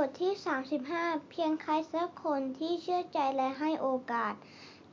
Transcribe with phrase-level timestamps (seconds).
[0.00, 0.34] บทที่
[0.82, 4.34] 35 เพียงใครสักคนที่เชื่อใจและให้โอกาส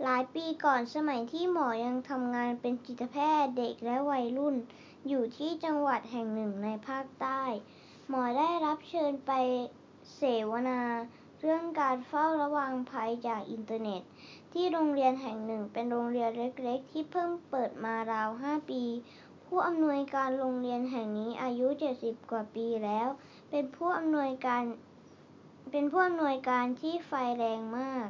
[0.03, 4.55] หลายปีก่อนสมัยที่หมอยังทำงานเป็นจิตแพทย์เด็กและวัยรุ่น
[5.07, 7.41] อยู่ที่จังหวัดแห่งหนึ่งในภาคใต้
[8.09, 9.31] หมอได้รับเชิญไป
[10.15, 10.81] เสวนา
[11.39, 14.01] เรื่องการเฝ้าระวังภัยจากอินเทอร์เน็ต
[14.53, 18.83] ที่โรงเรียนแห่งหนึ่งเป็นโรงเรียนเล็กๆ ที่เพิ่งเปิดมาราว 5 ปี
[19.45, 21.67] ผู้อำนวยการโรงเรียนแห่งนี้อายุ
[21.99, 23.07] 70 กว่าปีแล้ว
[23.49, 24.63] เป็นผู้อำนวยการ
[25.71, 28.09] เป็นผู้อำนวยการที่ไฟแรงมาก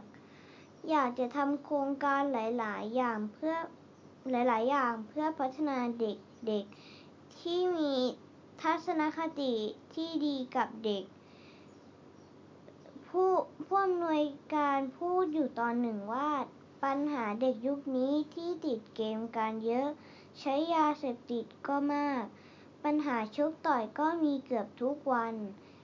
[0.90, 3.56] อยากจะทำโครงการหลาย ๆ อย่างเพื่อ
[4.32, 6.66] หลาย ๆ อย่างเพื่อพัฒนาเด็ก
[7.02, 7.94] ๆ ที่มี
[8.62, 9.54] ทัศนคติ
[9.94, 11.04] ที่ดีกับเด็ก
[13.08, 13.32] ผู้
[13.66, 14.24] ผู้อำนวย
[14.56, 16.30] การพูดอยู่ตอนหนึ่งว่า
[16.84, 19.88] ปัญหาเด็กยุคนี้ที่ติดเกมกันเยอะ
[20.40, 22.24] ใช้ยาเสพติดก็มาก
[22.84, 25.36] ปัญหาชกต่อยก็มีเกือบทุกวัน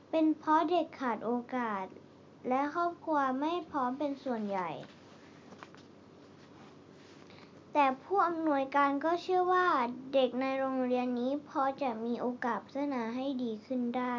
[0.10, 1.86] เป็นเพราะเด็กขาดโอกาส
[2.48, 4.70] และครอบครัวไม่พร้อมเป็นส่วนใหญ่
[7.74, 9.68] แต่ผู้อำนวยการก็เชื่อว่า
[10.14, 14.16] เด็กในโรงเรียนนี้พอจะมีโอกาสพัฒนาให้ดีขึ้นได้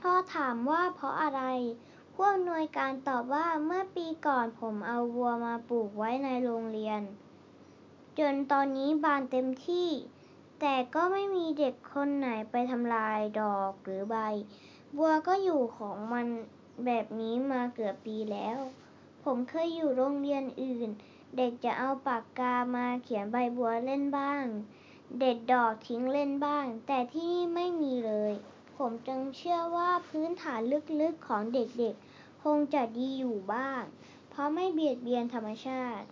[0.00, 1.42] พอถามว่าเพราะอะไร
[2.12, 7.00] ผู้อำนวยการตอบว่าเมื่อปีก่อนผมเอาวัวมาปลูกไว้ในโรงเรียน
[8.18, 9.88] จนตอนนี้บานเต็มที่
[10.60, 14.16] แต่ก็ไม่มีเด็กคนไหนไปทำลายดอกหรือใบ
[14.96, 16.26] บัวก็อยู่ของมัน
[16.84, 18.58] แบบนี้มาเกือบปีแล้ว
[19.24, 20.90] ผมเคยอยู่โรงเรียนอื่น
[21.36, 24.44] เด็กจะเอาปากกามาเขียนใบบัวเล่นบ้าง
[25.18, 28.32] เด็ดดอกทิ้งเล่นบ้าง แต่ที่นี่ไม่มีเลย
[28.76, 30.60] ผมจึงเชื่อว่าพื้นฐาน
[31.00, 33.82] ลึกๆของเด็กๆ คงจะดีอยู่บ้าง
[34.30, 36.06] เพราะไม่เบียดเบียนธรรมชาติ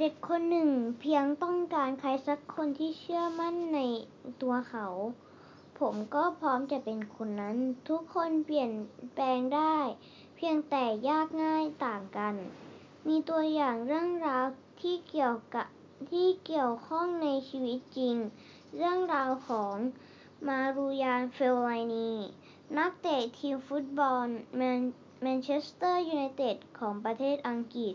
[0.00, 3.80] เด็กคนหนึ่งเพียงต้องการใครสักคนที่เชื่อมั่นใน
[4.42, 4.86] ตัวเขา
[5.80, 7.56] ผมก็พร้อมจะเป็นคนนั้น
[7.88, 8.72] ทุกคนเปลี่ยน
[9.14, 9.76] แปลงได้
[10.36, 12.34] เพียงแต่ยากง่ายต่างกัน
[13.08, 14.46] มีตัวอย่างเรื่องราว
[14.80, 15.66] ที่เกี่ยวกับ
[16.10, 18.16] ที่เกี่ยวข้องในชีวิตจริง
[18.76, 19.74] เรื่องราวของ
[20.48, 22.10] มารูยานเฟลไลนี
[22.76, 24.26] นักเตะทีมฟุตบอล
[25.22, 27.94] แมนเชสเตอร์ยูไนเต็ดของประเทศอังกฤษ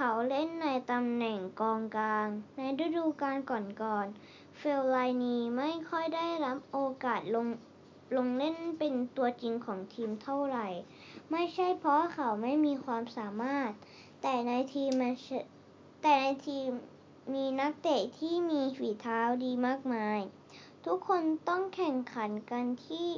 [0.00, 7.46] เขาเล่นในตำแหน่งกองกลาง ในฤดูกาลก่อนๆ เฟลไลนีไม่ค่อยได้รับโอกาสลง
[8.16, 10.68] ลงเล่นเป็นตัวจริงของทีมเท่าไหร่
[11.30, 13.70] ไม่ใช่เพราะเขาไม่มีความสามารถ
[14.22, 14.92] แต่ในทีม
[16.02, 16.68] แต่ในทีม
[17.34, 20.20] มีนักเตะที่มีฝีเท้าดีมากมาย
[20.84, 23.08] ทุกคนต้องแข่งขันกันที่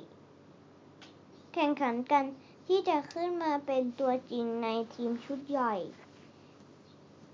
[1.55, 2.25] แข่งขันกัน
[2.67, 5.75] ที่จะขึ้นมาเป็นตัวจริงในทีมชุดใหญ่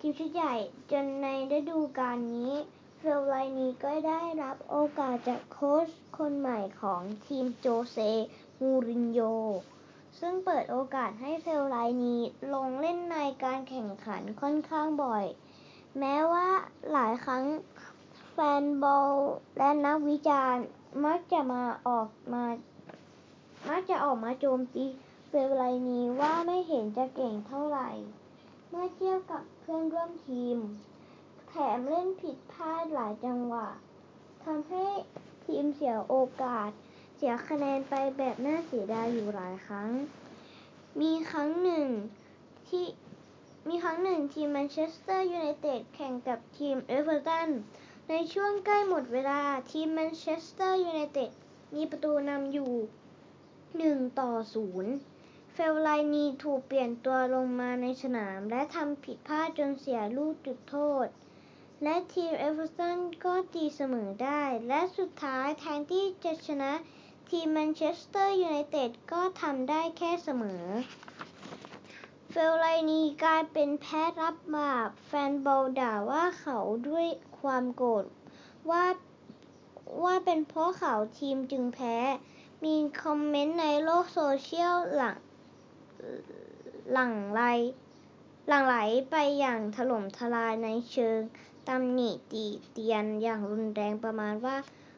[0.07, 0.57] ทีมชุดใหญ่
[0.93, 1.27] จนใน
[1.57, 2.55] ฤดูกาลนี้
[2.99, 5.89] เฟลไลนีก็ได้รับโอกาสจากโค้ช
[6.19, 7.99] คนใหม่ของทีมโจเซ
[8.61, 9.37] มูรินโญ่
[10.21, 12.17] ซึ่งเปิดโอกาสให้เฟลไลนี
[12.55, 15.25] ลงเล่นในการแข่งขันค่อนข้างบ่อย
[15.99, 16.49] แม้ว่า
[16.93, 17.45] หลายครั้ง
[18.33, 19.13] แฟนบอล
[19.59, 20.65] และนักวิจารณ์
[21.05, 22.45] มักจะมาออกมา
[23.69, 24.85] มักจะออกมาโจมตี
[25.29, 27.91] เฟลไลนีว่าไม่เห็นจะเก่งเท่าไหร่
[28.77, 30.59] มื่อเทียบกับเพื่อนร่วมทีม
[31.49, 33.69] แถมเล่นผิดพลาดหลายจังหวะ
[34.45, 34.87] ทำให้
[35.45, 36.71] ทีมเสียโอกาส
[37.17, 39.91] เสียคะแนนไปแบบน่าเสียดายอยู่หลายครั้ง
[41.01, 41.87] มีครั้งหนึ่ง
[42.69, 42.85] ที่
[43.69, 47.49] มีครั้งหนึ่งทีมแมนเชสเตอร์ยูไนเต็ดแข่งกับทีมเอเวอร์ตัน
[48.09, 51.31] ในช่วงใกล้หมดเวลาทีมแมนเชสเตอร์ยูไนเต็ด
[51.75, 52.73] มีประตูนำอยู่
[54.05, 55.14] 1 ต่อ 0
[55.57, 61.07] เฟลไลนีถูกเปลี่ยนตัวลงมาในสนาม และทำผิดพลาดจนเสียลูกจุดโทษ
[61.83, 66.73] และทีมเอเวอร์ตันก็ตีเสมอได้ และสุดท้ายแทนที่จะชนะ
[67.31, 70.65] ทีมแมนเชสเตอร์ยูไนเต็ดก็ทำได้แค่เสมอ
[72.31, 77.07] เฟลไลนีกลายเป็นแพะรับบาปแฟนบอลด่าว่าเขาด้วย
[77.41, 78.05] ความโกรธ
[78.71, 78.85] ว่า
[80.05, 81.97] ว่าเป็นเพราะเขาทีมจึงแพ้
[82.65, 85.17] มีคอมเมนต์ในโลกโซเชียลหลัง
[86.93, 87.41] หลั่งไหล
[88.49, 88.77] หลั่งไหล
[89.11, 91.21] ไปอย่างถล่มทลายในเชิง
[91.69, 94.57] ตำหนิติเตียนอย่างรุนแรงประมาณว่า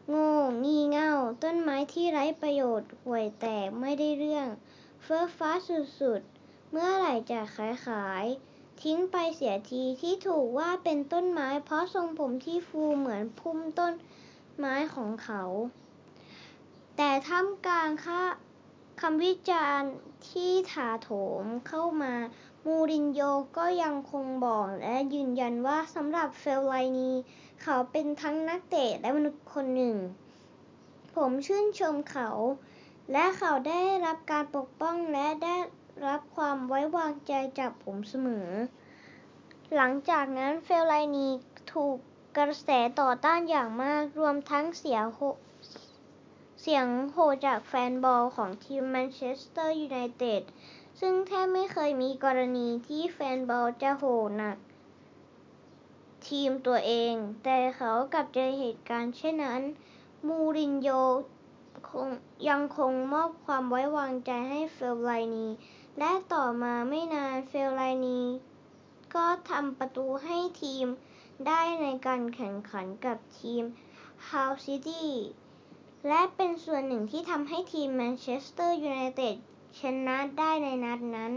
[0.09, 0.33] โง่
[0.65, 1.13] งี่เง่า
[1.43, 4.49] ต้นไม้ที่ไร้ประโยชน์ห่วยแตกไม่ได้เรื่อง
[5.03, 5.51] เฟ้อฟ้า
[6.01, 8.25] สุดๆ เมื่อไหร่จะขายขาย
[8.83, 13.93] ทิ้งไปเสียทีที่ถูกว่าเป็นต้นไม้เพราะทรงผมที่ฟูเหมือนพุ่มต้น
[14.59, 15.43] ไม้ของเขา
[16.97, 18.23] แต่ท่ามกลางค่า
[19.03, 19.93] คำวิจารณ์
[20.29, 21.11] ที่ถาโถ
[21.43, 22.15] มเข้ามา
[22.65, 27.11] มูรินโญ่ก็ยังคงบอกและยืนยันว่าสำหรับเฟลไลนี
[27.63, 29.97] เขาเป็นทั้งนักเตะและมนุษย์คนหนึ่ง
[31.15, 32.29] ผมชื่นชมเขา
[33.13, 35.57] และเขาได้รับการปกป้องและได้
[36.07, 38.49] รับความไว้วางใจจากผมเสมอ
[39.75, 41.29] หลังจากนั้นเฟลไลนี
[41.73, 41.97] ถูก
[42.39, 42.69] กระแส
[43.01, 45.01] ต่อต้านอย่างมากรวมทั้งเสีย
[46.69, 50.43] เสียงโห่จากแฟนบอลของทีมแมนเชสเตอร์ยูไนเต็ด
[51.01, 54.57] ซึ่งแทบไม่เคยมีกรณีที่แฟนบอลจะโห่หนัก
[56.29, 57.15] ทีมตัวเอง
[57.45, 59.63] แต่เขากลับเจอเหตุการณ์เช่นนั้น
[60.27, 61.03] มูรินโญ่
[62.49, 65.47] ยังคงมอบความไว้วางใจให้เฟลไลนี
[65.99, 68.21] และต่อมาไม่นานเฟลไลนี
[69.15, 70.87] ก็ทำประตูให้ทีม
[71.47, 73.63] ได้ในการแข่งขันกับทีม
[74.29, 75.11] ฮัลซิตี้
[76.09, 79.37] และเป็นส่วนหนึ่งที่ทำให้ทีมแมนเชสเตอร์ยูไนเต็ด
[79.81, 81.33] ชนะได้ในนัดนั้น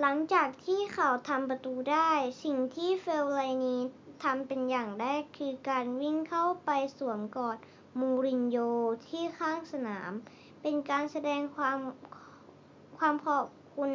[0.00, 2.10] หลังจากที่เขาทำประตูได้
[2.44, 3.76] สิ่งที่เฟลไลนี
[4.22, 7.56] ทำเป็นอย่างแรกคือการวิ่งเข้าไปสวมกอด
[8.00, 8.58] มูรินโญ
[9.08, 10.12] ที่ข้างสนาม
[10.62, 11.78] เป็นการแสดงความ
[12.98, 13.90] ความขอบคุณ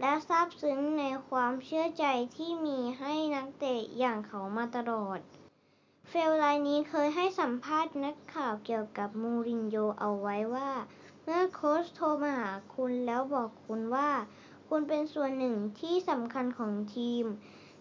[0.00, 2.04] และซาบซึ้งในความเชื่อใจ
[2.36, 5.18] ที่มีให้นักเตะอย่างเขามาตลอด
[6.18, 10.70] ฟลไลนี้เคยให้สัมภาษณ์นักข่าวเกี่ยวกับมูรินโญ่เอาไว้ว่า
[11.22, 14.10] เมื่อโค้ชโทรมาหาคุณแล้วบอกคุณว่า
[14.68, 17.24] คุณเป็นส่วนหนึ่งที่สำคัญของทีม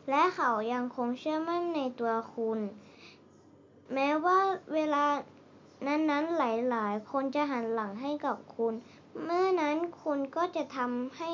[0.10, 2.60] และเขายังคงเชื่อมั่นในตัวคุณ
[3.94, 4.40] แม้ว่า
[4.74, 5.06] เวลา
[5.88, 6.44] นั้นๆห
[6.76, 8.74] ลายๆ คนจะหันหลังให้กับคุณ
[9.24, 11.30] เมื่อนั้นคุณก็จะทำให้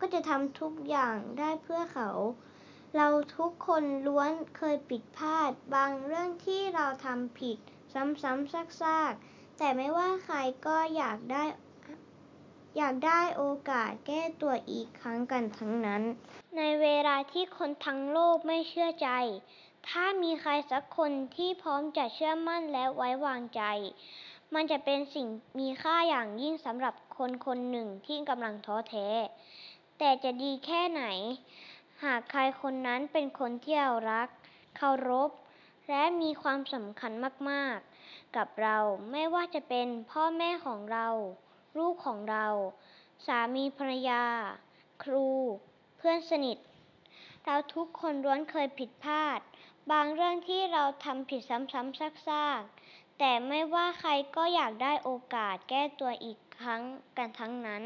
[0.00, 2.10] ก็จะทำทุกอย่างได้เพื่อเขา
[2.94, 7.56] เราทุกคนล้วนเคยผิดพลาด บางเรื่องที่เราทำผิด
[7.92, 10.36] ซ้ำๆซากๆ แต่ไม่ว่าใคร
[10.66, 11.44] ก็อยากได้
[12.76, 16.02] อยากได้โอกาสแก้ตัวอีกครั้งกันทั้งนั้น
[16.56, 19.08] ในเวลาที่คนทั้งโลกไม่เชื่อใจ
[19.88, 23.62] ถ้ามีใครสักคนที่พร้อมจะเชื่อมั่นและไว้วางใจ
[24.54, 25.26] มันจะเป็นสิ่ง
[25.58, 29.08] มีค่าอย่างยิ่งสำหรับคนคนหนึ่งที่กำลังท้อแท้
[29.98, 31.04] แต่จะดีแค่ไหน
[32.04, 34.28] หากใครคนนั้นเป็นคนที่เรารัก
[34.76, 35.30] เคารพ
[35.88, 37.12] และมีความสำคัญ
[37.50, 38.78] มากๆ กับเรา
[39.10, 41.08] ไม่ว่าจะเป็นพ่อแม่ของเรา
[41.78, 42.46] ลูกของเรา
[43.26, 44.24] สามีภรรยา
[45.02, 45.28] ครู
[45.96, 46.58] เพื่อนสนิท
[47.44, 49.40] เราทุกคนล้วนเคยผิดพลาด
[49.90, 56.82] บางเรื่องที่เราทำผิดซ้ำๆซากๆ แต่ไม่ว่าใครก็อยากได้โอกาสแก้ตัวอีกครั้ง
[57.16, 57.84] กันทั้งนั้น